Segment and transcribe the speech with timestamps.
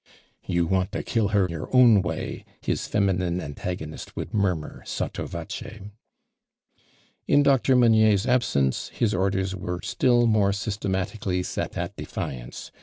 [0.47, 5.61] "You want to kill her your own way!'" his feminine antagonist would murmur *o//o voct.
[7.27, 7.75] In Dr.
[7.75, 12.71] Moiuiiers absence his orders were !^tlll more systematically set at defiance.